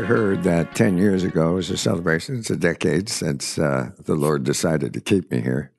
[0.00, 2.38] you heard that 10 years ago was a celebration.
[2.38, 5.72] It's a decade since uh, the Lord decided to keep me here.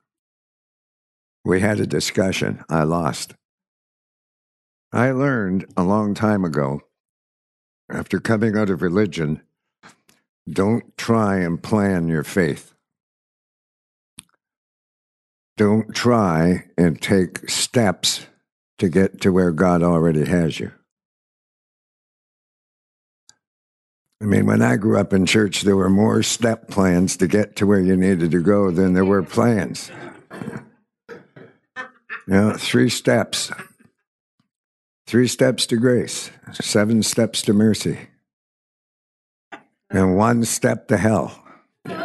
[1.44, 2.64] We had a discussion.
[2.68, 3.34] I lost.
[4.92, 6.82] I learned a long time ago,
[7.90, 9.42] after coming out of religion,
[10.48, 12.74] don't try and plan your faith.
[15.56, 18.26] Don't try and take steps
[18.78, 20.70] to get to where God already has you.
[24.22, 27.56] I mean, when I grew up in church, there were more step plans to get
[27.56, 29.90] to where you needed to go than there were plans.
[32.28, 33.50] You know, three steps.
[35.08, 37.98] Three steps to grace, seven steps to mercy,
[39.90, 41.44] and one step to hell.
[41.84, 41.98] and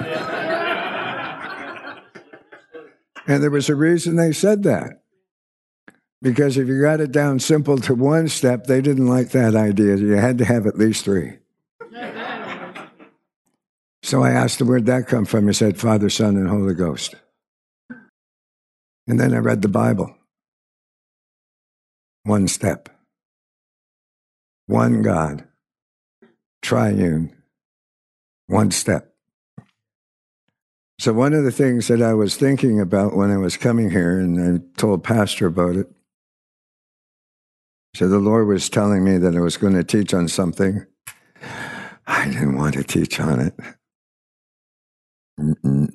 [3.28, 5.04] there was a reason they said that.
[6.20, 9.98] Because if you got it down simple to one step, they didn't like that idea.
[9.98, 11.38] You had to have at least three.
[14.08, 15.48] So I asked him, where'd that come from?
[15.48, 17.16] He said, Father, Son, and Holy Ghost.
[19.06, 20.16] And then I read the Bible.
[22.24, 22.88] One step.
[24.66, 25.46] One God.
[26.62, 27.36] Triune.
[28.46, 29.14] One step.
[31.02, 34.22] So, one of the things that I was thinking about when I was coming here,
[34.22, 35.92] and I told Pastor about it,
[37.94, 40.86] so the Lord was telling me that I was going to teach on something.
[42.08, 43.77] I didn't want to teach on it.
[45.40, 45.90] Mm-mm.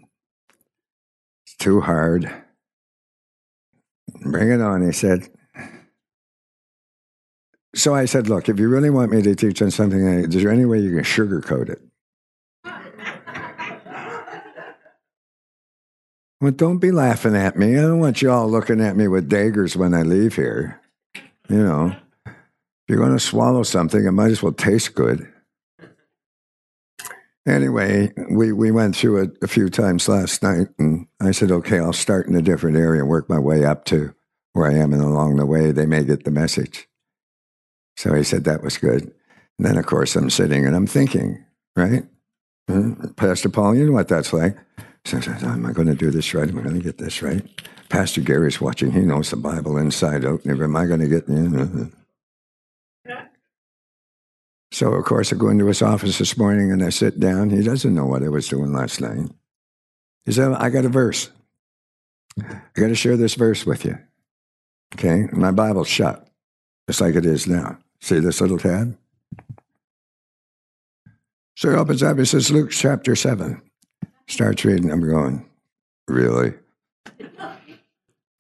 [1.45, 2.31] It's too hard.
[4.21, 5.29] Bring it on, he said.
[7.75, 10.43] So I said, Look, if you really want me to teach on something, uh, is
[10.43, 11.81] there any way you can sugarcoat it?
[16.41, 17.79] well, don't be laughing at me.
[17.79, 20.81] I don't want you all looking at me with daggers when I leave here.
[21.49, 21.97] You know,
[22.27, 22.35] if
[22.89, 25.32] you're going to swallow something, it might as well taste good.
[27.47, 31.81] Anyway, we, we went through it a few times last night, and I said, okay,
[31.81, 34.15] I'll start in a different area and work my way up to
[34.53, 36.89] where I am, and along the way, they may get the message.
[37.97, 39.13] So he said that was good.
[39.59, 41.45] And then, of course, I'm sitting and I'm thinking,
[41.77, 42.05] right?
[42.69, 43.09] Hmm?
[43.17, 44.57] Pastor Paul, you know what that's like.
[45.05, 46.49] So I said, Am I going to do this right?
[46.49, 47.45] Am I going to get this right?
[47.89, 48.93] Pastor Gary's watching.
[48.93, 50.47] He knows the Bible inside out.
[50.47, 51.29] Am I going to get.
[51.29, 51.91] You know?
[54.83, 57.51] So, of course, I go into his office this morning and I sit down.
[57.51, 59.31] He doesn't know what I was doing last night.
[60.25, 61.31] He said, I got a verse.
[62.37, 63.97] I got to share this verse with you.
[64.95, 65.29] Okay?
[65.31, 66.27] My Bible's shut,
[66.89, 67.79] just like it is now.
[68.01, 68.99] See this little tab?
[71.57, 73.63] So he opens up, he says, Luke chapter 7.
[74.27, 74.91] Starts reading.
[74.91, 75.49] I'm going,
[76.09, 76.55] really?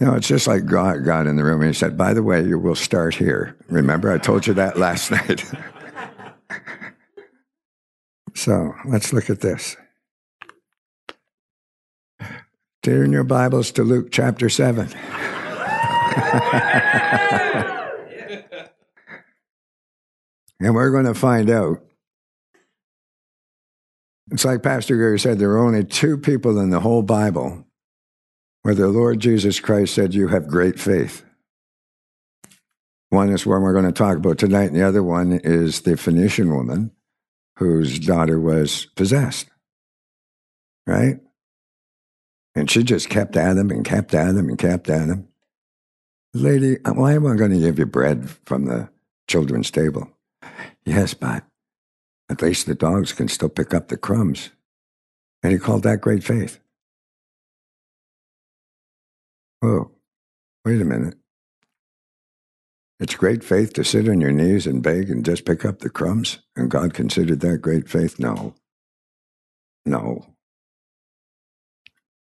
[0.00, 2.42] Know, it's just like God got in the room and he said, By the way,
[2.42, 3.56] you will start here.
[3.68, 5.44] Remember, I told you that last night.
[8.34, 9.76] So let's look at this.
[12.82, 14.88] Turn your Bibles to Luke chapter 7.
[20.60, 21.84] and we're going to find out.
[24.30, 27.66] It's like Pastor Gary said, there are only two people in the whole Bible
[28.62, 31.24] where the Lord Jesus Christ said, You have great faith.
[33.10, 35.98] One is one we're going to talk about tonight, and the other one is the
[35.98, 36.92] Phoenician woman
[37.56, 39.48] whose daughter was possessed.
[40.86, 41.20] Right?
[42.54, 45.28] And she just kept at him and kept at him and kept at him.
[46.34, 48.88] Lady, why am I going to give you bread from the
[49.28, 50.10] children's table?
[50.84, 51.44] Yes, but
[52.30, 54.50] at least the dogs can still pick up the crumbs.
[55.42, 56.58] And he called that great faith.
[59.62, 59.90] Oh,
[60.64, 61.14] wait a minute.
[63.02, 65.90] It's great faith to sit on your knees and beg and just pick up the
[65.90, 68.20] crumbs, and God considered that great faith?
[68.20, 68.54] No.
[69.84, 70.36] No.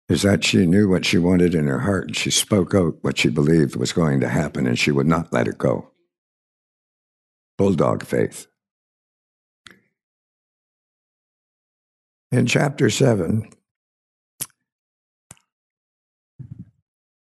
[0.07, 3.17] Is that she knew what she wanted in her heart, and she spoke out what
[3.17, 5.89] she believed was going to happen, and she would not let it go.
[7.57, 8.45] Bulldog faith.
[12.31, 13.50] In chapter 7,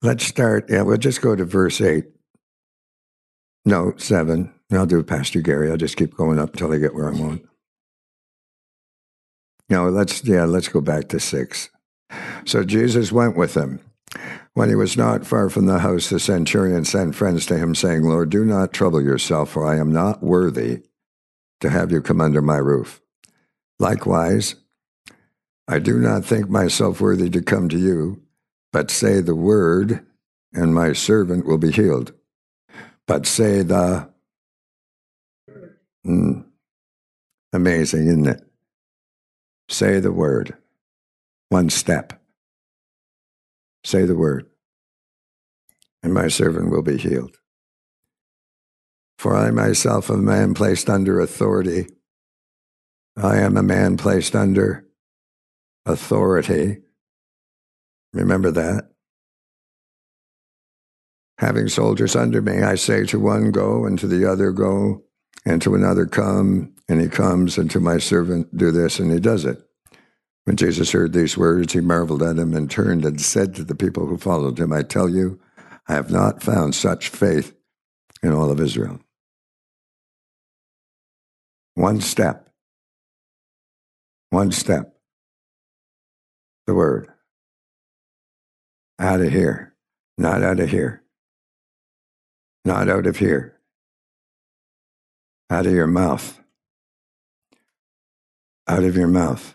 [0.02, 2.04] let's start, yeah, we'll just go to verse 8.
[3.70, 4.52] No, seven.
[4.72, 5.70] I'll do Pastor Gary.
[5.70, 7.46] I'll just keep going up until I get where I want.
[9.68, 11.70] No, let's yeah, let's go back to six.
[12.44, 13.78] So Jesus went with them.
[14.54, 18.02] When he was not far from the house, the centurion sent friends to him, saying,
[18.02, 20.82] Lord, do not trouble yourself, for I am not worthy
[21.60, 23.00] to have you come under my roof.
[23.78, 24.56] Likewise,
[25.68, 28.20] I do not think myself worthy to come to you,
[28.72, 30.04] but say the word,
[30.52, 32.12] and my servant will be healed
[33.10, 34.08] but say the
[36.06, 36.44] mm,
[37.52, 38.42] Amazing, isn't it?
[39.68, 40.56] Say the word.
[41.48, 42.22] One step.
[43.82, 44.46] Say the word,
[46.04, 47.38] and my servant will be healed.
[49.18, 51.88] For I myself am a man placed under authority.
[53.16, 54.86] I am a man placed under
[55.84, 56.82] authority.
[58.12, 58.90] Remember that?
[61.40, 65.04] Having soldiers under me, I say to one, Go, and to the other, Go,
[65.46, 69.18] and to another, Come, and he comes, and to my servant, Do this, and he
[69.20, 69.58] does it.
[70.44, 73.74] When Jesus heard these words, he marveled at him and turned and said to the
[73.74, 75.40] people who followed him, I tell you,
[75.88, 77.56] I have not found such faith
[78.22, 79.00] in all of Israel.
[81.74, 82.50] One step.
[84.28, 84.94] One step.
[86.66, 87.08] The word.
[88.98, 89.74] Out of here.
[90.18, 90.99] Not out of here.
[92.64, 93.56] Not out of here.
[95.48, 96.40] Out of your mouth.
[98.68, 99.54] Out of your mouth.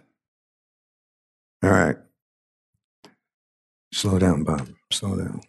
[1.63, 1.97] All right.
[3.93, 4.69] Slow down, Bob.
[4.91, 5.41] Slow down.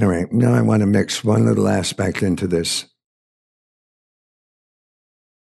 [0.00, 0.30] All right.
[0.32, 2.86] Now I want to mix one little aspect into this,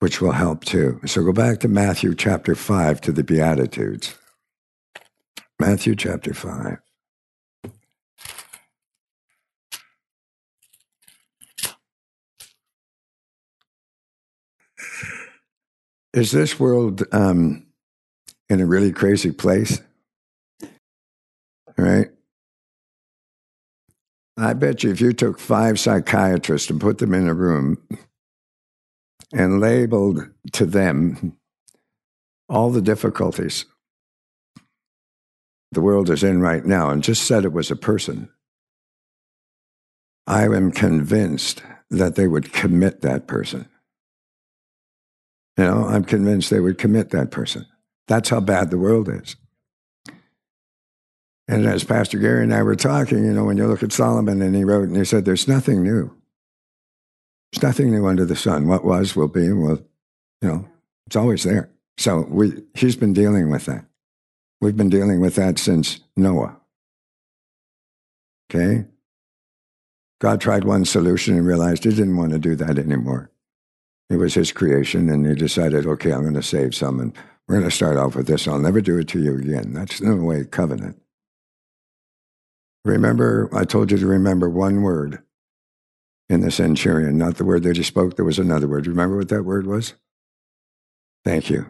[0.00, 1.00] which will help too.
[1.06, 4.14] So go back to Matthew chapter 5 to the Beatitudes.
[5.58, 6.78] Matthew chapter 5.
[16.16, 17.66] Is this world um,
[18.48, 19.80] in a really crazy place.
[21.76, 22.08] Right?
[24.38, 27.78] I bet you if you took five psychiatrists and put them in a room
[29.32, 31.36] and labeled to them
[32.48, 33.64] all the difficulties
[35.72, 38.30] the world is in right now and just said it was a person,
[40.26, 43.68] I am convinced that they would commit that person.
[45.56, 47.66] You know, I'm convinced they would commit that person.
[48.08, 49.36] That's how bad the world is.
[51.48, 54.42] And as Pastor Gary and I were talking, you know, when you look at Solomon
[54.42, 56.14] and he wrote and he said, There's nothing new.
[57.52, 58.66] There's nothing new under the sun.
[58.66, 59.82] What was will be will,
[60.42, 60.68] you know,
[61.06, 61.70] it's always there.
[61.98, 63.86] So we he's been dealing with that.
[64.60, 66.56] We've been dealing with that since Noah.
[68.50, 68.86] Okay?
[70.20, 73.30] God tried one solution and realized he didn't want to do that anymore.
[74.08, 77.00] It was his creation, and he decided, okay, I'm going to save some.
[77.00, 77.12] And
[77.48, 78.46] we're going to start off with this.
[78.46, 79.72] I'll never do it to you again.
[79.72, 81.00] That's no way covenant.
[82.84, 85.22] Remember, I told you to remember one word
[86.28, 88.14] in the centurion, not the word that he spoke.
[88.14, 88.86] There was another word.
[88.86, 89.94] Remember what that word was?
[91.24, 91.66] Thank you.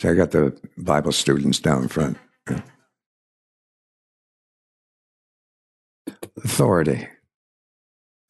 [0.00, 2.18] So I got the Bible students down front.
[6.44, 7.08] Authority.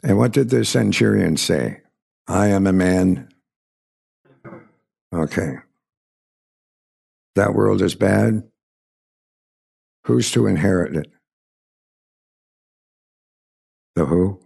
[0.03, 1.81] And what did the centurion say?
[2.27, 3.29] I am a man.
[5.13, 5.57] Okay
[7.41, 8.43] that world is bad,
[10.05, 11.11] who's to inherit it?
[13.95, 14.41] The who?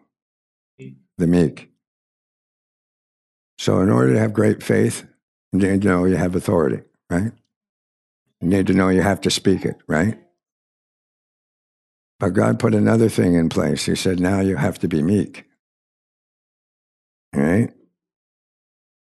[1.18, 1.70] The meek.
[3.58, 5.06] So, in order to have great faith,
[5.52, 7.32] you need to know you have authority, right?
[8.40, 10.18] You need to know you have to speak it, right?
[12.18, 13.86] But God put another thing in place.
[13.86, 15.44] He said, now you have to be meek.
[17.34, 17.72] Right?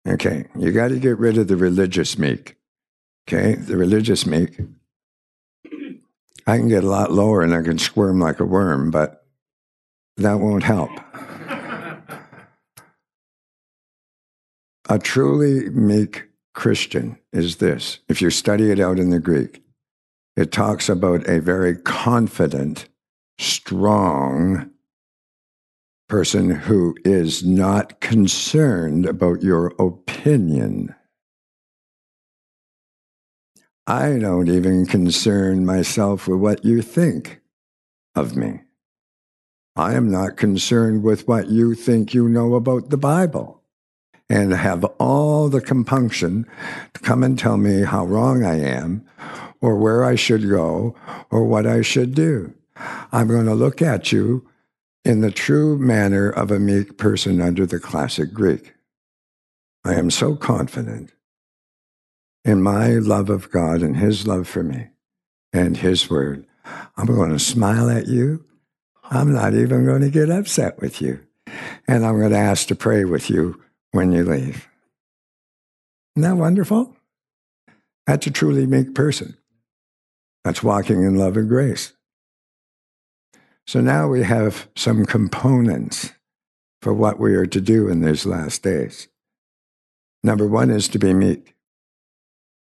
[0.07, 2.55] Okay, you got to get rid of the religious meek.
[3.27, 4.60] Okay, the religious meek.
[6.48, 9.25] I can get a lot lower and I can squirm like a worm, but
[10.17, 10.91] that won't help.
[14.88, 18.00] a truly meek Christian is this.
[18.07, 19.63] If you study it out in the Greek,
[20.38, 22.88] it talks about a very confident,
[23.39, 24.69] strong
[26.07, 30.93] person who is not concerned about your opinion.
[33.88, 37.41] I don't even concern myself with what you think
[38.15, 38.62] of me.
[39.75, 43.62] I am not concerned with what you think you know about the Bible
[44.29, 46.47] and have all the compunction
[46.93, 49.05] to come and tell me how wrong I am
[49.62, 50.95] or where I should go
[51.29, 52.53] or what I should do.
[53.12, 54.47] I'm going to look at you
[55.05, 58.74] in the true manner of a meek person under the classic Greek.
[59.85, 61.13] I am so confident
[62.43, 64.88] in my love of God and His love for me
[65.51, 66.45] and His word,
[66.97, 68.45] I'm going to smile at you.
[69.03, 71.19] I'm not even going to get upset with you.
[71.88, 74.67] And I'm going to ask to pray with you when you leave.
[76.15, 76.95] Isn't that wonderful?
[78.07, 79.38] That's a truly meek person.
[80.43, 81.93] That's walking in love and grace.
[83.67, 86.12] So now we have some components
[86.81, 89.07] for what we are to do in these last days.
[90.24, 91.55] Number one is to be meek.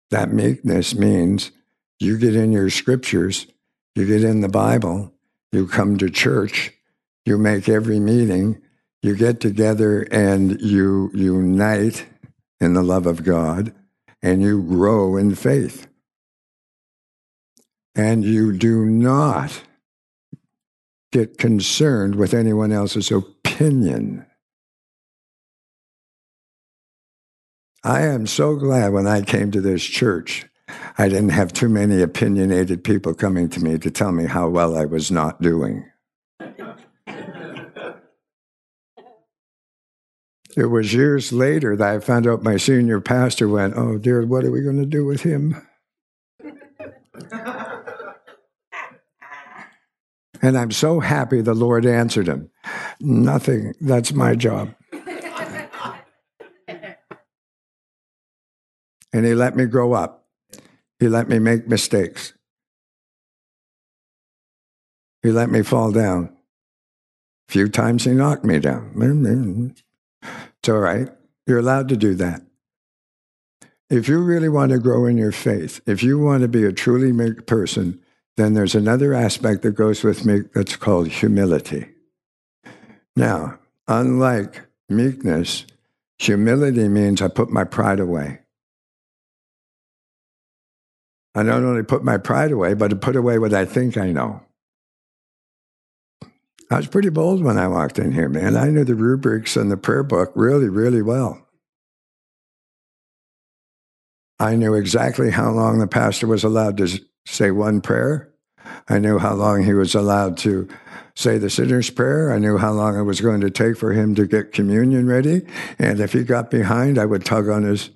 [0.10, 1.52] That meekness means
[2.00, 3.48] you get in your scriptures,
[3.96, 5.14] you get in the Bible,
[5.52, 6.72] you come to church,
[7.26, 8.62] you make every meeting,
[9.02, 12.06] you get together and you unite
[12.60, 13.74] in the love of God
[14.22, 15.88] and you grow in faith.
[17.96, 19.62] And you do not
[21.18, 24.24] get concerned with anyone else's opinion.
[27.84, 30.46] I am so glad when I came to this church,
[30.96, 34.78] I didn't have too many opinionated people coming to me to tell me how well
[34.78, 35.90] I was not doing.
[40.56, 44.44] it was years later that I found out my senior pastor went, Oh, dear, what
[44.44, 45.68] are we going to do with him?
[50.42, 52.50] And I'm so happy the Lord answered him.
[53.00, 54.74] Nothing, that's my job.
[59.14, 60.26] and he let me grow up.
[61.00, 62.34] He let me make mistakes.
[65.22, 66.36] He let me fall down.
[67.50, 69.74] A few times he knocked me down.
[70.60, 71.10] It's all right.
[71.46, 72.42] You're allowed to do that.
[73.90, 76.74] If you really want to grow in your faith, if you want to be a
[76.74, 78.02] truly meek person,
[78.38, 81.88] then there's another aspect that goes with me that's called humility.
[83.16, 85.66] Now, unlike meekness,
[86.20, 88.40] humility means I put my pride away.
[91.34, 94.12] I not only put my pride away, but I put away what I think I
[94.12, 94.42] know.
[96.70, 98.56] I was pretty bold when I walked in here, man.
[98.56, 101.48] I knew the rubrics and the prayer book really, really well.
[104.40, 108.34] I knew exactly how long the pastor was allowed to say one prayer.
[108.88, 110.68] I knew how long he was allowed to
[111.16, 112.32] say the sinner's prayer.
[112.32, 115.42] I knew how long it was going to take for him to get communion ready.
[115.80, 117.90] And if he got behind, I would tug on his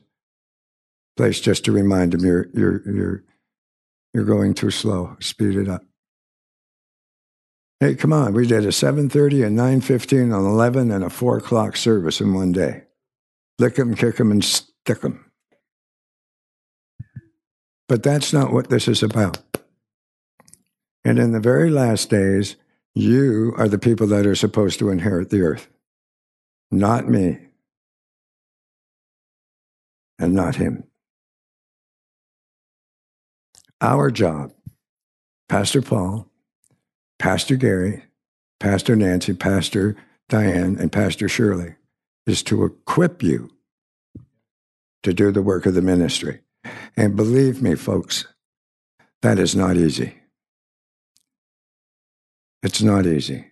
[1.17, 3.23] place just to remind him, you're, you're, you're,
[4.13, 5.17] you're going too slow.
[5.19, 5.83] Speed it up.
[7.79, 8.33] Hey, come on.
[8.33, 12.51] We did a 7.30, a 9.15, an 11, and a 4 o'clock service in one
[12.51, 12.83] day.
[13.59, 15.30] Lick them, kick them, and stick them.
[17.91, 19.38] But that's not what this is about.
[21.03, 22.55] And in the very last days,
[22.95, 25.67] you are the people that are supposed to inherit the earth,
[26.71, 27.39] not me,
[30.17, 30.86] and not him.
[33.81, 34.53] Our job,
[35.50, 36.29] Pastor Paul,
[37.19, 38.05] Pastor Gary,
[38.62, 39.98] Pastor Nancy, Pastor
[40.29, 41.75] Diane, and Pastor Shirley,
[42.25, 43.51] is to equip you
[45.03, 46.39] to do the work of the ministry.
[46.96, 48.25] And believe me, folks,
[49.22, 50.15] that is not easy.
[52.63, 53.48] It's not easy.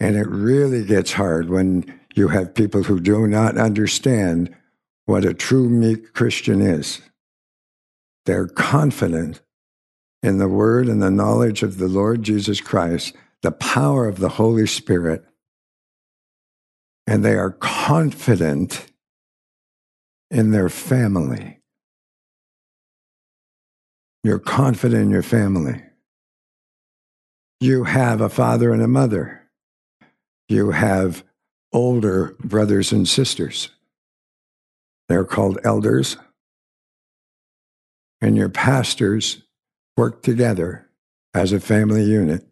[0.00, 4.54] And it really gets hard when you have people who do not understand
[5.06, 7.00] what a true meek Christian is.
[8.26, 9.40] They're confident
[10.22, 14.30] in the word and the knowledge of the Lord Jesus Christ, the power of the
[14.30, 15.24] Holy Spirit,
[17.06, 18.86] and they are confident
[20.30, 21.60] in their family.
[24.24, 25.80] You're confident in your family.
[27.60, 29.42] You have a father and a mother.
[30.48, 31.22] You have
[31.72, 33.70] older brothers and sisters.
[35.08, 36.16] They're called elders
[38.24, 39.42] and your pastors
[39.98, 40.88] work together
[41.34, 42.46] as a family unit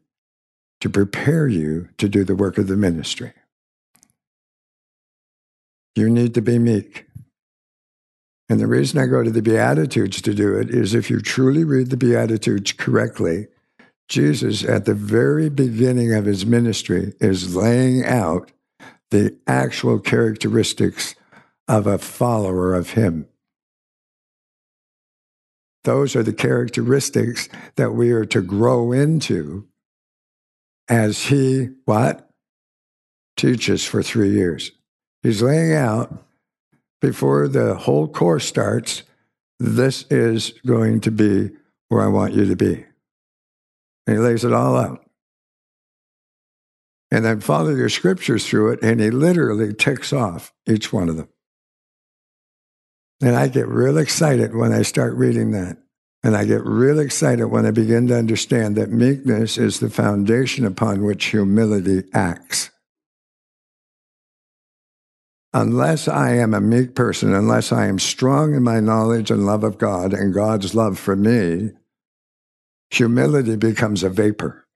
[0.82, 3.32] to prepare you to do the work of the ministry.
[5.96, 7.06] You need to be meek.
[8.52, 11.64] And the reason I go to the Beatitudes to do it is if you truly
[11.64, 13.46] read the Beatitudes correctly,
[14.10, 18.52] Jesus, at the very beginning of his ministry, is laying out
[19.10, 21.14] the actual characteristics
[21.66, 23.26] of a follower of him.
[25.84, 29.66] Those are the characteristics that we are to grow into
[30.90, 32.28] as he, what?
[33.38, 34.72] Teaches for three years.
[35.22, 36.22] He's laying out
[37.02, 39.02] before the whole course starts,
[39.58, 41.50] this is going to be
[41.88, 42.86] where I want you to be.
[44.06, 45.04] And he lays it all out.
[47.10, 51.16] And then follow your scriptures through it, and he literally ticks off each one of
[51.16, 51.28] them.
[53.20, 55.76] And I get real excited when I start reading that.
[56.24, 60.64] And I get real excited when I begin to understand that meekness is the foundation
[60.64, 62.70] upon which humility acts.
[65.54, 69.64] Unless I am a meek person, unless I am strong in my knowledge and love
[69.64, 71.72] of God and God's love for me,
[72.90, 74.66] humility becomes a vapor.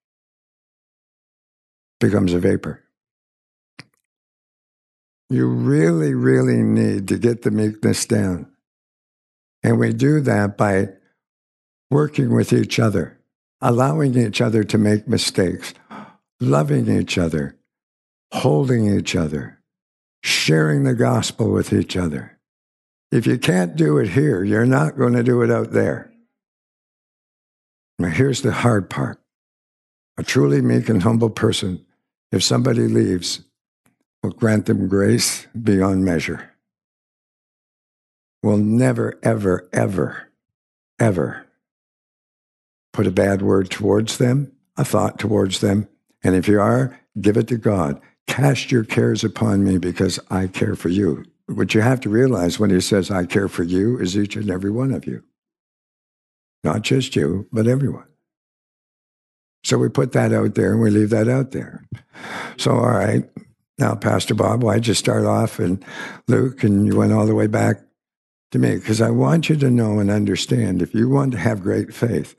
[1.99, 2.83] Becomes a vapor.
[5.31, 8.53] You really, really need to get the meekness down.
[9.63, 10.91] And we do that by
[11.91, 13.19] working with each other,
[13.61, 15.73] allowing each other to make mistakes,
[16.39, 17.57] loving each other,
[18.33, 19.56] holding each other,
[20.27, 22.39] sharing the gospel with each other.
[23.13, 26.13] If you can't do it here, you're not going to do it out there.
[27.99, 29.21] Now, here's the hard part
[30.19, 31.85] a truly meek and humble person,
[32.33, 33.43] if somebody leaves,
[34.23, 36.53] will grant them grace beyond measure.
[38.43, 40.29] Will never, ever, ever,
[40.99, 41.47] ever
[42.93, 45.87] put a bad word towards them, a thought towards them.
[46.25, 48.01] And if you are, give it to God.
[48.27, 51.25] Cast your cares upon me because I care for you.
[51.47, 54.51] What you have to realize when he says, I care for you, is each and
[54.51, 55.23] every one of you.
[56.65, 58.07] Not just you, but everyone.
[59.65, 61.85] So we put that out there and we leave that out there.
[62.57, 63.25] So, all right,
[63.79, 65.85] now, Pastor Bob, why'd you start off and
[66.29, 67.83] Luke and you went all the way back
[68.53, 68.77] to me?
[68.77, 72.35] Because I want you to know and understand if you want to have great faith,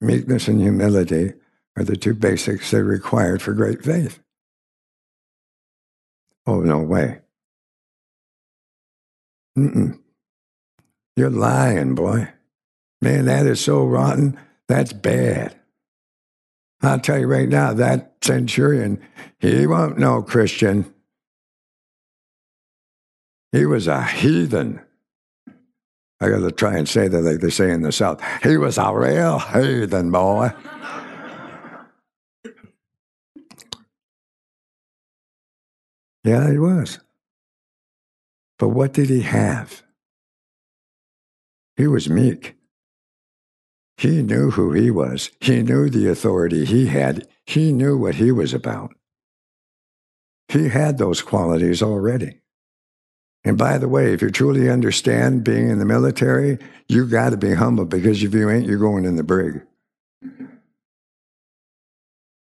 [0.00, 1.32] meekness and humility
[1.76, 4.21] are the two basics that are required for great faith.
[6.46, 7.20] Oh, no way.
[9.56, 9.98] Mm-mm.
[11.16, 12.28] You're lying, boy.
[13.00, 14.38] Man, that is so rotten.
[14.68, 15.56] That's bad.
[16.82, 19.00] I'll tell you right now, that centurion,
[19.38, 20.92] he won't know Christian.
[23.52, 24.80] He was a heathen.
[26.20, 28.22] I got to try and say that like they say in the South.
[28.42, 30.52] He was a real heathen boy.
[36.24, 36.98] Yeah, he was.
[38.58, 39.82] But what did he have?
[41.76, 42.56] He was meek.
[43.96, 45.30] He knew who he was.
[45.40, 47.26] He knew the authority he had.
[47.46, 48.94] He knew what he was about.
[50.48, 52.40] He had those qualities already.
[53.44, 56.58] And by the way, if you truly understand being in the military,
[56.88, 59.62] you got to be humble because if you ain't, you're going in the brig.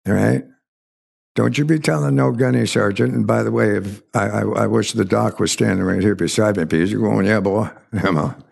[0.06, 0.44] All right?
[1.38, 3.14] Don't you be telling no gunny sergeant.
[3.14, 6.16] And by the way, if I, I, I wish the doc was standing right here
[6.16, 7.70] beside me, because you're going, yeah, boy,
[8.00, 8.42] come on.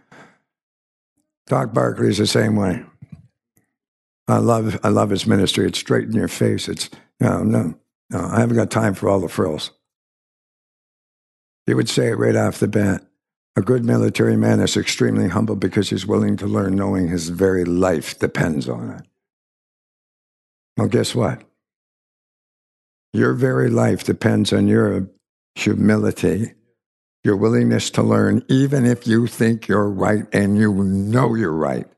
[1.49, 2.85] Doc Barkley's the same way.
[4.29, 5.66] I love I love his ministry.
[5.66, 6.68] It's straight in your face.
[6.68, 7.75] It's no, no,
[8.11, 8.20] no.
[8.20, 9.72] I haven't got time for all the frills.
[11.66, 13.05] He would say it right off the bat.
[13.57, 17.64] A good military man is extremely humble because he's willing to learn, knowing his very
[17.64, 19.07] life depends on it.
[20.77, 21.42] Well, guess what?
[23.12, 25.09] Your very life depends on your
[25.55, 26.53] humility
[27.27, 31.88] your willingness to learn, even if you think you're right and you know you're right.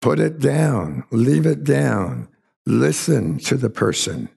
[0.00, 2.28] Put it down, leave it down,
[2.64, 4.30] listen to the person.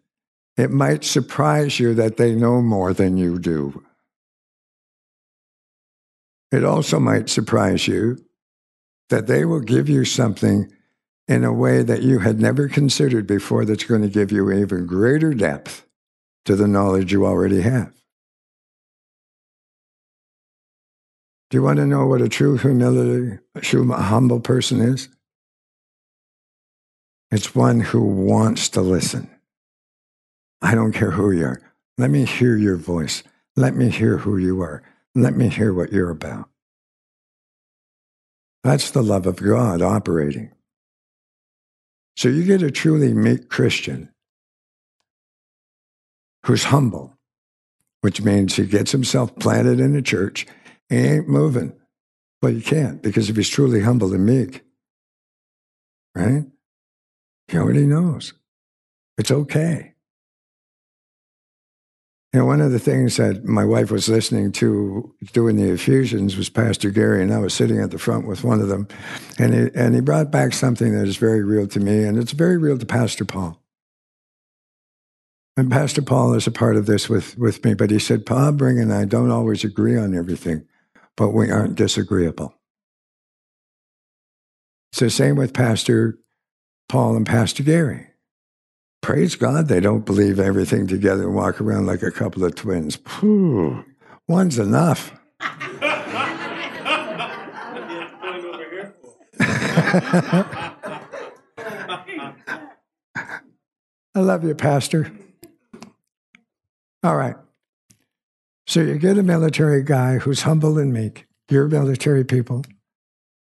[0.57, 3.81] It might surprise you that they know more than you do.
[6.51, 8.17] It also might surprise you
[9.09, 10.69] that they will give you something
[11.33, 14.85] in a way that you had never considered before that's going to give you even
[14.85, 15.83] greater depth
[16.45, 17.91] to the knowledge you already have.
[21.49, 25.09] Do you want to know what a true humility, a true humble person is?
[27.31, 29.27] It's one who wants to listen.
[30.61, 31.61] I don't care who you are.
[31.97, 33.23] Let me hear your voice.
[33.55, 34.83] Let me hear who you are.
[35.15, 36.49] Let me hear what you're about.
[38.63, 40.51] That's the love of God operating.
[42.15, 44.09] So you get a truly meek Christian
[46.45, 47.17] who's humble,
[48.01, 50.45] which means he gets himself planted in a church.
[50.89, 51.73] and He ain't moving.
[52.41, 54.63] Well, you can't because if he's truly humble and meek,
[56.15, 56.45] right?
[57.47, 58.33] He already knows.
[59.17, 59.92] It's okay.
[62.33, 66.49] And one of the things that my wife was listening to doing the effusions was
[66.49, 68.87] Pastor Gary, and I was sitting at the front with one of them.
[69.37, 72.31] And he, and he brought back something that is very real to me, and it's
[72.31, 73.61] very real to Pastor Paul.
[75.55, 78.51] And Pastor Paul is a part of this with, with me, but he said, Pa
[78.51, 80.65] Bring and I don't always agree on everything,
[81.15, 82.55] but we aren't disagreeable.
[84.97, 86.17] The same with Pastor
[86.89, 88.07] Paul and Pastor Gary.
[89.03, 92.97] Praise God, they don't believe everything together and walk around like a couple of twins.
[93.19, 93.83] Whew,
[94.29, 95.13] one's enough.
[104.15, 105.11] I love you, Pastor.
[107.03, 107.35] All right.
[108.67, 111.27] So you get a military guy who's humble and meek.
[111.49, 112.63] You're military people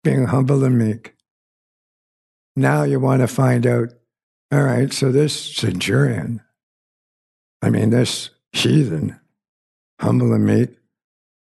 [0.01, 1.13] being humble and meek.
[2.55, 3.89] Now you want to find out,
[4.51, 6.41] all right, so this centurion,
[7.61, 9.19] I mean, this heathen,
[9.99, 10.77] humble and meek,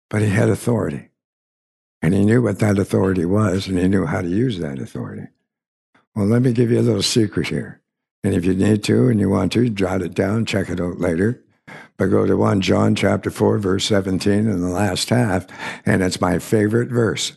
[0.08, 1.08] but he had authority.
[2.02, 5.26] And he knew what that authority was, and he knew how to use that authority.
[6.14, 7.80] Well, let me give you a little secret here.
[8.22, 10.98] And if you need to and you want to, jot it down, check it out
[10.98, 11.42] later.
[11.96, 15.46] But go to 1 John chapter 4, verse 17 in the last half,
[15.84, 17.36] and it's my favorite verse,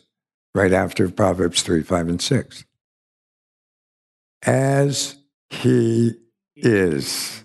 [0.54, 2.64] right after Proverbs 3, 5, and 6.
[4.42, 5.16] As
[5.62, 6.14] he
[6.56, 7.44] is,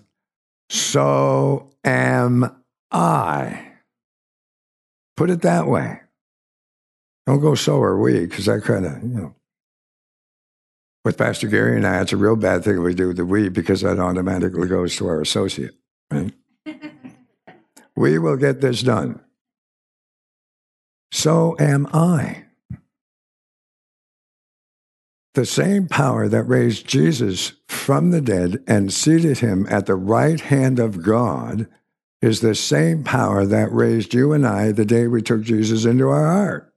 [0.68, 3.72] so am I.
[5.16, 6.00] Put it that way.
[7.26, 9.34] Don't go so are we, because I kind of, you know.
[11.04, 13.80] With Pastor Gary and I, it's a real bad thing we do the we because
[13.80, 15.74] that automatically goes to our associate.
[16.10, 16.32] Right?
[17.96, 19.20] we will get this done.
[21.12, 22.44] So am I.
[25.34, 27.52] The same power that raised Jesus
[27.90, 31.66] from the dead and seated him at the right hand of God
[32.22, 36.08] is the same power that raised you and I the day we took Jesus into
[36.08, 36.72] our heart.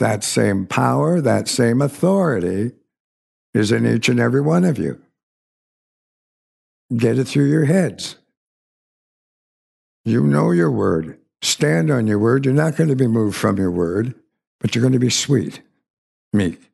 [0.00, 2.72] That same power, that same authority
[3.54, 5.00] is in each and every one of you.
[6.94, 8.16] Get it through your heads.
[10.04, 11.18] You know your word.
[11.40, 12.44] Stand on your word.
[12.44, 14.14] You're not going to be moved from your word,
[14.60, 15.62] but you're going to be sweet,
[16.34, 16.67] meek.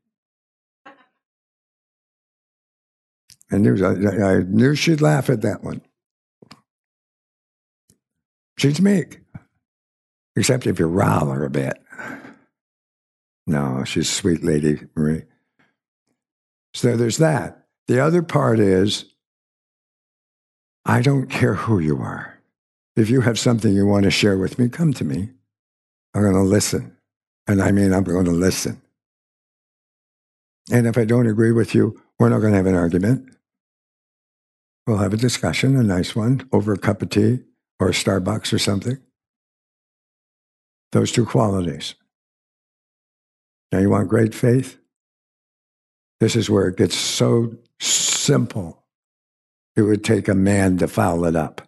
[3.53, 5.83] I knew, I, knew she'd laugh at that one.
[8.57, 9.21] She's meek,
[10.37, 11.77] except if you rile her a bit.
[13.47, 15.25] No, she's a sweet lady, Marie.
[16.73, 17.67] So there's that.
[17.89, 19.05] The other part is
[20.85, 22.41] I don't care who you are.
[22.97, 25.31] If you have something you want to share with me, come to me.
[26.15, 26.97] I'm going to listen.
[27.47, 28.81] And I mean, I'm going to listen.
[30.73, 33.35] And if I don't agree with you, we're not going to have an argument.
[34.87, 37.40] We'll have a discussion, a nice one, over a cup of tea
[37.81, 38.98] or a Starbucks or something.
[40.92, 41.94] Those two qualities.
[43.72, 44.79] Now, you want great faith?
[46.20, 48.85] This is where it gets so simple.
[49.74, 51.62] It would take a man to foul it up.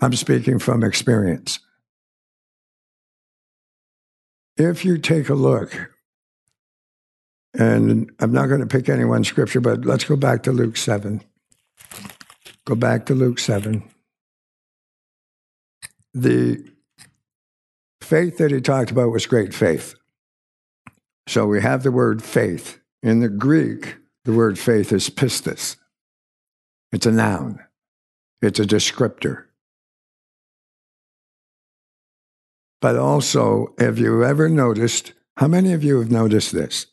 [0.00, 1.58] I'm speaking from experience.
[4.58, 5.92] If you take a look
[7.54, 10.76] and I'm not going to pick any one scripture, but let's go back to Luke
[10.76, 11.22] 7.
[12.64, 13.88] Go back to Luke 7.
[16.12, 16.64] The
[18.02, 19.94] faith that he talked about was great faith.
[21.28, 22.80] So we have the word faith.
[23.00, 25.76] In the Greek, the word faith is pistis.
[26.90, 27.60] It's a noun,
[28.42, 29.47] it's a descriptor.
[32.80, 35.12] But also, have you ever noticed?
[35.36, 36.86] How many of you have noticed this?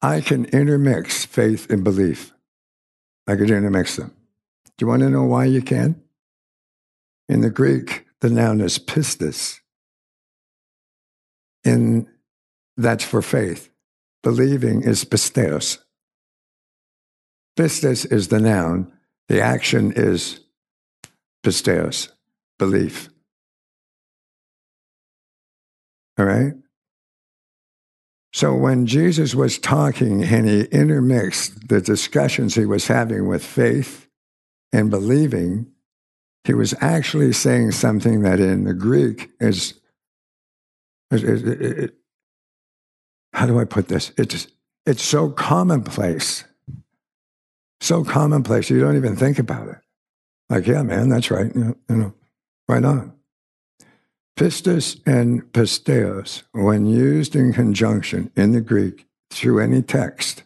[0.00, 2.32] I can intermix faith and belief.
[3.26, 4.14] I could intermix them.
[4.64, 6.02] Do you want to know why you can?
[7.28, 9.60] In the Greek, the noun is pistis.
[11.64, 12.08] In
[12.76, 13.70] that's for faith.
[14.22, 15.78] Believing is pisteos.
[17.56, 18.92] Pistis is the noun.
[19.28, 20.40] The action is
[21.44, 22.10] pisteos,
[22.58, 23.11] belief.
[26.22, 26.52] All right?
[28.32, 34.08] So when Jesus was talking and he intermixed the discussions he was having with faith
[34.72, 35.66] and believing,
[36.44, 39.74] he was actually saying something that in the Greek is,
[41.10, 41.94] is, is it,
[43.32, 44.12] how do I put this?
[44.16, 44.46] It's,
[44.86, 46.44] it's so commonplace,
[47.80, 49.78] so commonplace, you don't even think about it.
[50.48, 51.52] Like, yeah, man, that's right.
[51.52, 52.14] You know, you know
[52.68, 53.12] right on.
[54.36, 60.44] Pistis and pisteos, when used in conjunction in the Greek through any text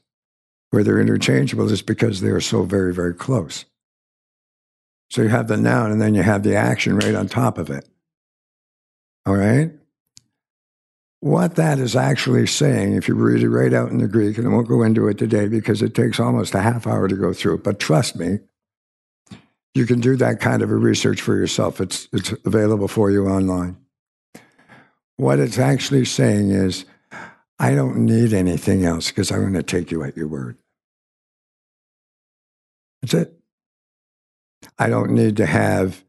[0.70, 3.64] where they're interchangeable, is because they are so very, very close.
[5.10, 7.70] So you have the noun and then you have the action right on top of
[7.70, 7.88] it.
[9.24, 9.70] All right?
[11.20, 14.46] What that is actually saying, if you read it right out in the Greek, and
[14.46, 17.32] I won't go into it today because it takes almost a half hour to go
[17.32, 18.40] through but trust me,
[19.76, 21.80] you can do that kind of a research for yourself.
[21.80, 23.76] It's, it's available for you online.
[25.18, 26.86] What it's actually saying is,
[27.58, 30.58] I don't need anything else because I'm going to take you at your word.
[33.02, 33.38] That's it.
[34.78, 36.04] I don't need to have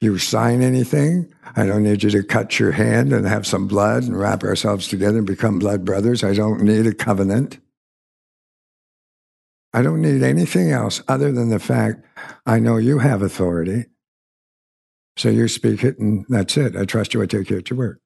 [0.00, 1.32] you sign anything.
[1.56, 4.88] I don't need you to cut your hand and have some blood and wrap ourselves
[4.88, 6.24] together and become blood brothers.
[6.24, 7.58] I don't need a covenant.
[9.72, 12.04] I don't need anything else other than the fact
[12.44, 13.86] I know you have authority.
[15.16, 16.76] So you speak it, and that's it.
[16.76, 17.22] I trust you.
[17.22, 18.00] I take you at your word.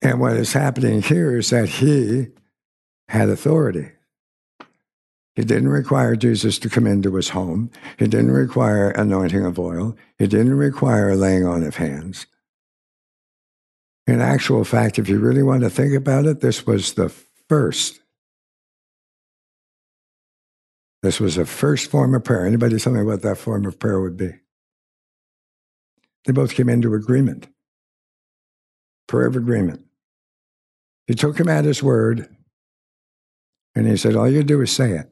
[0.00, 2.28] And what is happening here is that he
[3.08, 3.92] had authority.
[5.34, 7.70] He didn't require Jesus to come into his home.
[7.96, 9.96] He didn't require anointing of oil.
[10.18, 12.26] He didn't require laying on of hands.
[14.06, 17.10] In actual fact, if you really want to think about it, this was the
[17.48, 18.00] first.
[21.02, 22.44] This was the first form of prayer.
[22.44, 24.30] Anybody tell me what that form of prayer would be?
[26.24, 27.48] They both came into agreement.
[29.06, 29.84] Prayer of agreement.
[31.06, 32.28] He took him at his word,
[33.74, 35.10] and he said, All you do is say it.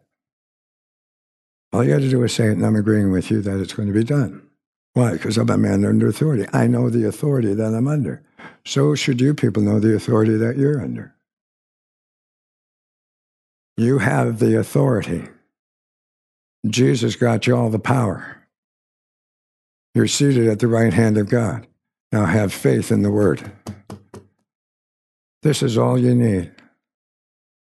[1.72, 3.72] All you got to do is say it, and I'm agreeing with you that it's
[3.72, 4.46] going to be done.
[4.92, 5.12] Why?
[5.12, 6.46] Because I'm a man under authority.
[6.53, 8.22] I know the authority that I'm under.
[8.64, 11.14] So should you people know the authority that you're under.
[13.77, 15.29] You have the authority.
[16.72, 18.46] Jesus got you all the power.
[19.94, 21.66] You're seated at the right hand of God.
[22.12, 23.50] Now have faith in the word.
[25.42, 26.52] This is all you need.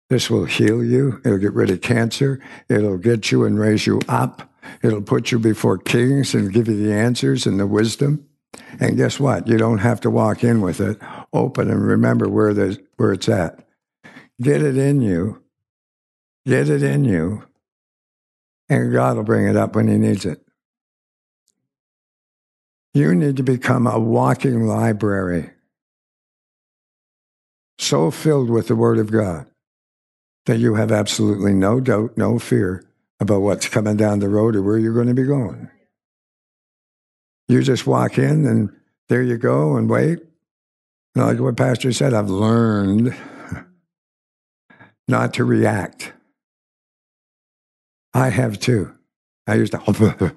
[0.08, 1.20] This will heal you.
[1.24, 2.40] It'll get rid of cancer.
[2.68, 4.52] It'll get you and raise you up.
[4.82, 8.26] It'll put you before kings and give you the answers and the wisdom.
[8.78, 9.48] And guess what?
[9.48, 10.98] You don't have to walk in with it.
[11.32, 13.66] Open and remember where the where it's at.
[14.40, 15.42] Get it in you.
[16.46, 17.44] Get it in you.
[18.72, 20.40] And God will bring it up when He needs it.
[22.94, 25.50] You need to become a walking library,
[27.78, 29.46] so filled with the Word of God
[30.46, 32.82] that you have absolutely no doubt, no fear
[33.20, 35.68] about what's coming down the road or where you're going to be going.
[37.48, 38.74] You just walk in and
[39.10, 40.20] there you go and wait.
[41.14, 43.14] And like what Pastor said, I've learned
[45.08, 46.14] not to react.
[48.14, 48.92] I have too.
[49.46, 50.36] I used to.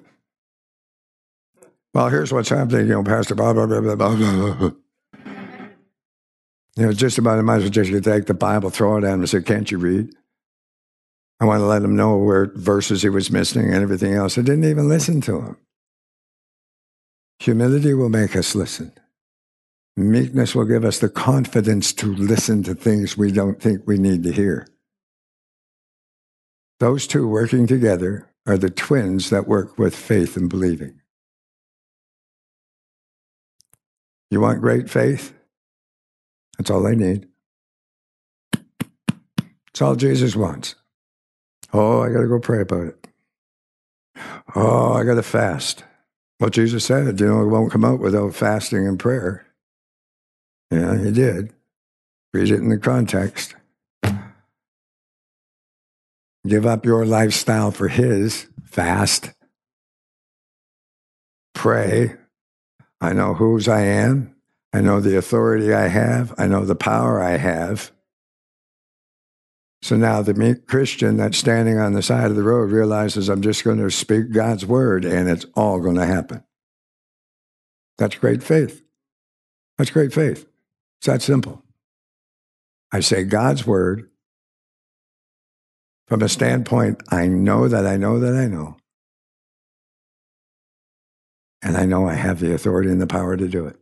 [1.94, 3.34] well, here's what's happening, you know, Pastor.
[3.34, 4.70] Blah blah blah blah blah.
[6.76, 9.14] You know, just about, I might as well just take the Bible, throw it at
[9.14, 10.14] him and say, Can't you read?
[11.40, 14.38] I want to let him know where verses he was missing and everything else.
[14.38, 15.56] I didn't even listen to him.
[17.40, 18.92] Humility will make us listen.
[19.96, 24.22] Meekness will give us the confidence to listen to things we don't think we need
[24.24, 24.66] to hear.
[26.78, 31.00] Those two working together are the twins that work with faith and believing.
[34.30, 35.32] You want great faith?
[36.58, 37.28] That's all they need.
[39.68, 40.74] It's all Jesus wants.
[41.72, 43.06] Oh, I got to go pray about it.
[44.54, 45.84] Oh, I got to fast.
[46.40, 49.46] Well, Jesus said, you know, it won't come out without fasting and prayer.
[50.70, 51.52] Yeah, he did.
[52.32, 53.54] Read it in the context.
[56.46, 58.46] Give up your lifestyle for his.
[58.64, 59.32] Fast.
[61.54, 62.14] Pray.
[63.00, 64.34] I know whose I am.
[64.72, 66.34] I know the authority I have.
[66.38, 67.90] I know the power I have.
[69.82, 73.64] So now the Christian that's standing on the side of the road realizes I'm just
[73.64, 76.42] going to speak God's word and it's all going to happen.
[77.98, 78.82] That's great faith.
[79.78, 80.46] That's great faith.
[80.98, 81.62] It's that simple.
[82.92, 84.10] I say God's word
[86.06, 88.76] from a standpoint, I know that I know that I know.
[91.62, 93.76] And I know I have the authority and the power to do it.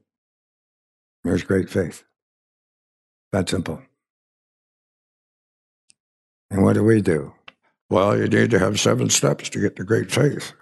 [1.23, 2.05] There's great faith.
[3.33, 3.83] That simple.
[6.51, 7.35] And what do we do?
[7.91, 10.53] Well, you need to have seven steps to get to great faith.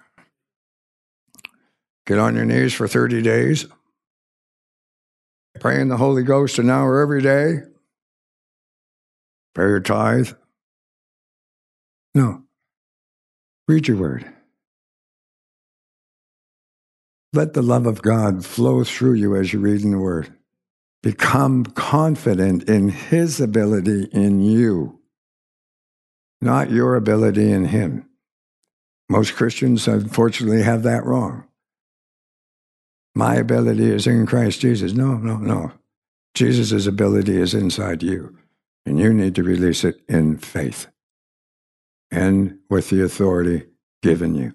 [2.05, 3.65] Get on your knees for 30 days.
[5.59, 7.59] Pray in the Holy Ghost an hour every day.
[9.55, 10.31] Pay your tithe.
[12.13, 12.43] No.
[13.67, 14.31] Read your word.
[17.31, 20.31] Let the love of God flow through you as you read in the word.
[21.01, 24.99] Become confident in His ability in you,
[26.41, 28.07] not your ability in Him.
[29.09, 31.45] Most Christians, unfortunately, have that wrong.
[33.15, 34.93] My ability is in Christ Jesus.
[34.93, 35.71] No, no, no.
[36.35, 38.37] Jesus' ability is inside you,
[38.85, 40.87] and you need to release it in faith
[42.13, 43.63] and with the authority
[44.03, 44.53] given you.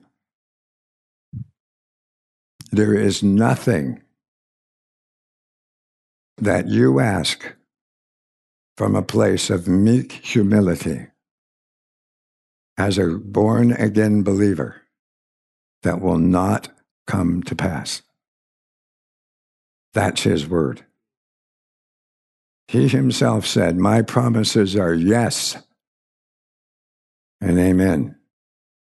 [2.71, 4.01] There is nothing
[6.37, 7.55] that you ask
[8.77, 11.09] from a place of meek humility
[12.77, 14.83] as a born again believer
[15.83, 16.69] that will not
[17.09, 18.03] come to pass.
[19.95, 20.85] That's his word.
[22.69, 25.57] He himself said, My promises are yes
[27.41, 28.17] and amen.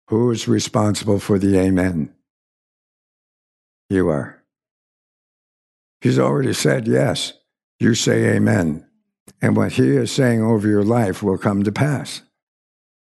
[0.07, 2.13] Who is responsible for the amen?
[3.89, 4.43] You are.
[6.01, 7.33] He's already said yes.
[7.79, 8.85] You say amen.
[9.41, 12.21] And what he is saying over your life will come to pass.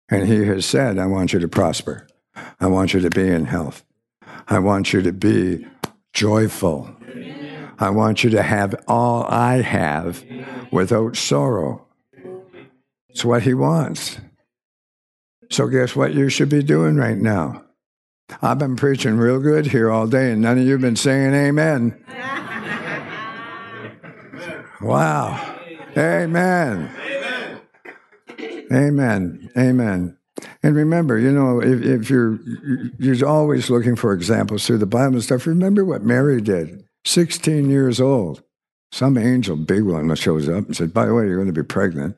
[0.08, 2.06] And he has said, I want you to prosper.
[2.60, 3.84] I want you to be in health.
[4.48, 5.66] I want you to be
[6.12, 6.94] joyful.
[7.78, 10.24] I want you to have all I have
[10.70, 11.86] without sorrow.
[13.08, 14.18] It's what he wants.
[15.52, 17.62] So, guess what you should be doing right now?
[18.40, 21.34] I've been preaching real good here all day, and none of you have been saying
[21.34, 22.02] amen.
[24.80, 25.60] Wow.
[25.96, 26.90] Amen.
[28.72, 29.50] Amen.
[29.56, 30.18] Amen.
[30.62, 32.40] And remember, you know, if, if you're
[32.98, 36.84] you're always looking for examples through the Bible and stuff, remember what Mary did.
[37.04, 38.42] 16 years old.
[38.90, 41.62] Some angel, big one, shows up and said, By the way, you're going to be
[41.66, 42.16] pregnant.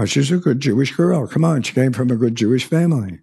[0.00, 1.26] Now, she's a good Jewish girl.
[1.26, 3.20] Come on, she came from a good Jewish family.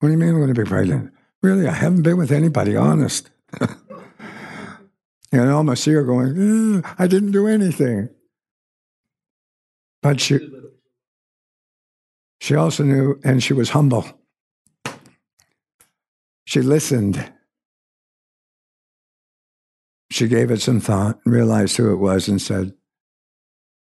[0.00, 1.12] What do you mean I'm going to be pregnant?
[1.42, 3.28] Really, I haven't been with anybody, honest.
[3.60, 8.08] and I almost see her going, eh, I didn't do anything.
[10.00, 10.38] But she,
[12.40, 14.06] she also knew, and she was humble.
[16.46, 17.30] She listened.
[20.10, 22.72] She gave it some thought and realized who it was and said,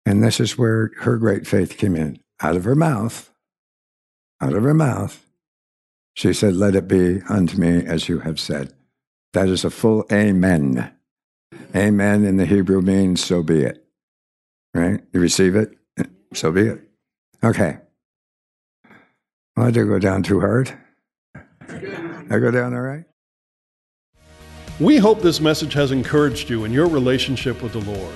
[0.06, 2.20] and this is where her great faith came in.
[2.42, 3.32] Out of her mouth,
[4.42, 5.26] out of her mouth,
[6.14, 8.74] she said, Let it be unto me as you have said.
[9.34, 10.92] That is a full amen.
[11.76, 13.86] Amen in the Hebrew means so be it.
[14.74, 15.02] Right?
[15.14, 15.72] You receive it?
[16.34, 16.82] So be it.
[17.44, 17.78] Okay.
[19.56, 20.74] Well, I did go down too hard.
[21.70, 23.06] I go down all right?
[24.80, 28.16] We hope this message has encouraged you in your relationship with the Lord.